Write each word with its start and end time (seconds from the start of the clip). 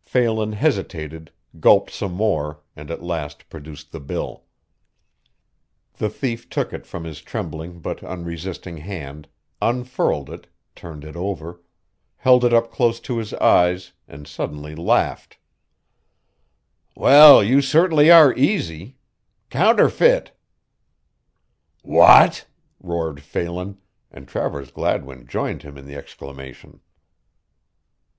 Phelan 0.00 0.52
hesitated, 0.54 1.30
gulped 1.60 1.90
some 1.90 2.12
more, 2.14 2.62
and 2.74 2.90
at 2.90 3.02
last 3.02 3.46
produced 3.50 3.92
the 3.92 4.00
bill. 4.00 4.44
The 5.98 6.08
thief 6.08 6.48
took 6.48 6.72
it 6.72 6.86
from 6.86 7.04
his 7.04 7.20
trembling 7.20 7.80
but 7.80 8.02
unresisting 8.02 8.78
hand, 8.78 9.28
unfurled 9.60 10.30
it, 10.30 10.46
turned 10.74 11.04
it 11.04 11.16
over, 11.16 11.60
held 12.16 12.46
it 12.46 12.54
up 12.54 12.70
close 12.72 12.98
to 13.00 13.18
his 13.18 13.34
eyes 13.34 13.92
and 14.08 14.26
suddenly 14.26 14.74
laughed: 14.74 15.36
"Well, 16.96 17.42
you 17.44 17.60
certainly 17.60 18.10
are 18.10 18.32
easy 18.34 18.96
counterfeit!" 19.50 20.32
"What!" 21.82 22.46
roared 22.80 23.20
Phelan, 23.20 23.76
and 24.10 24.26
Travers 24.26 24.70
Gladwin 24.70 25.26
joined 25.26 25.60
him 25.62 25.76
in 25.76 25.84
the 25.84 25.94
exclamation. 25.94 26.80